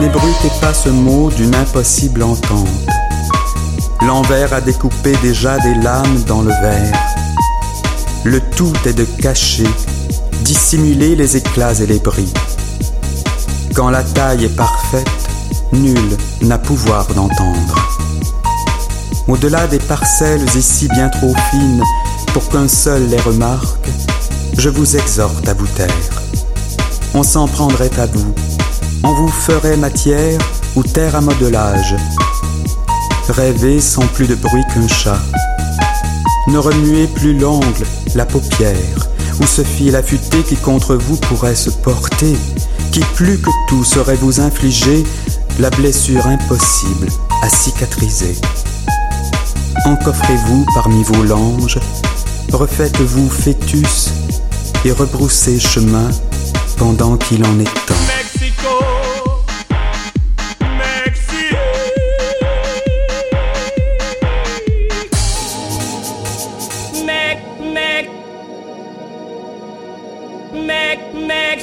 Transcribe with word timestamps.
N'ébrutez 0.00 0.50
pas 0.60 0.74
ce 0.74 0.88
mot 0.88 1.30
d'une 1.30 1.54
impossible 1.54 2.22
entente. 2.22 2.68
L'envers 4.06 4.52
a 4.52 4.60
découpé 4.60 5.12
déjà 5.22 5.58
des 5.58 5.74
lames 5.74 6.22
dans 6.26 6.42
le 6.42 6.50
verre. 6.50 6.92
Le 8.24 8.40
tout 8.40 8.72
est 8.86 8.92
de 8.92 9.04
cacher, 9.04 9.68
dissimuler 10.42 11.16
les 11.16 11.36
éclats 11.36 11.80
et 11.80 11.86
les 11.86 11.98
bris. 11.98 12.32
Quand 13.74 13.90
la 13.90 14.02
taille 14.02 14.44
est 14.44 14.56
parfaite, 14.56 15.08
nul 15.72 16.16
n'a 16.42 16.58
pouvoir 16.58 17.06
d'entendre. 17.14 17.90
Au-delà 19.26 19.66
des 19.66 19.78
parcelles 19.78 20.46
ici 20.54 20.88
bien 20.88 21.08
trop 21.08 21.34
fines 21.50 21.82
pour 22.32 22.48
qu'un 22.48 22.68
seul 22.68 23.08
les 23.08 23.20
remarque, 23.20 23.88
je 24.58 24.68
vous 24.68 24.96
exhorte 24.96 25.48
à 25.48 25.54
vous 25.54 25.66
taire. 25.66 25.88
On 27.14 27.22
s'en 27.22 27.48
prendrait 27.48 27.98
à 27.98 28.06
vous, 28.06 28.34
on 29.04 29.12
vous 29.12 29.28
ferait 29.28 29.76
matière 29.76 30.38
ou 30.76 30.82
terre 30.82 31.14
à 31.14 31.20
modelage. 31.20 31.94
Rêvez 33.28 33.80
sans 33.80 34.06
plus 34.06 34.26
de 34.26 34.34
bruit 34.34 34.64
qu'un 34.72 34.88
chat. 34.88 35.20
Ne 36.48 36.58
remuez 36.58 37.06
plus 37.06 37.38
l'ongle, 37.38 37.84
la 38.14 38.24
paupière, 38.24 39.08
ou 39.40 39.46
ce 39.46 39.62
fil 39.62 39.94
affûté 39.94 40.42
qui 40.42 40.56
contre 40.56 40.94
vous 40.96 41.16
pourrait 41.16 41.54
se 41.54 41.70
porter, 41.70 42.36
qui 42.92 43.00
plus 43.14 43.38
que 43.38 43.50
tout 43.68 43.84
saurait 43.84 44.16
vous 44.16 44.40
infliger 44.40 45.04
la 45.58 45.70
blessure 45.70 46.26
impossible 46.26 47.08
à 47.42 47.48
cicatriser? 47.48 48.36
Encoffrez-vous 49.84 50.64
parmi 50.74 51.02
vos 51.02 51.22
langes, 51.24 51.78
refaites-vous 52.52 53.28
fœtus 53.28 54.10
et 54.84 54.92
rebroussez 54.92 55.58
chemin 55.58 56.08
pendant 56.78 57.16
qu'il 57.16 57.44
en 57.44 57.58
est 57.60 57.86
temps. 57.86 58.23
Mac, 67.06 67.38
Mac, 67.60 68.06
Mac, 70.52 70.98
Mac, 71.14 71.60